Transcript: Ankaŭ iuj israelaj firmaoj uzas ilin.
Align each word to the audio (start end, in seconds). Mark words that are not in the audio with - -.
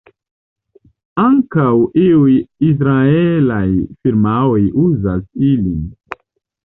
Ankaŭ 1.23 1.73
iuj 2.05 2.31
israelaj 2.69 3.67
firmaoj 3.75 4.59
uzas 4.89 5.25
ilin. 5.53 5.81